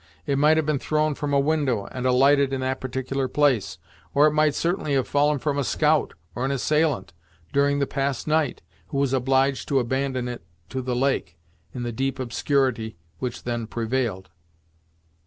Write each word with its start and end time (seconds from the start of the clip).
It 0.25 0.39
might 0.39 0.57
have 0.57 0.65
been 0.65 0.79
thrown 0.79 1.13
from 1.13 1.31
a 1.31 1.39
window, 1.39 1.85
and 1.91 2.07
alighted 2.07 2.51
in 2.53 2.61
that 2.61 2.81
particular 2.81 3.27
place; 3.27 3.77
or 4.15 4.25
it 4.25 4.31
might 4.31 4.55
certainly 4.55 4.93
have 4.95 5.07
fallen 5.07 5.37
from 5.37 5.59
a 5.59 5.63
scout, 5.63 6.15
or 6.33 6.43
an 6.43 6.49
assailant, 6.49 7.13
during 7.53 7.77
the 7.77 7.85
past 7.85 8.27
night, 8.27 8.63
who 8.87 8.97
was 8.97 9.13
obliged 9.13 9.67
to 9.67 9.77
abandon 9.77 10.27
it 10.27 10.41
to 10.69 10.81
the 10.81 10.95
lake, 10.95 11.37
in 11.71 11.83
the 11.83 11.91
deep 11.91 12.17
obscurity 12.17 12.97
which 13.19 13.43
then 13.43 13.67
prevailed. 13.67 14.31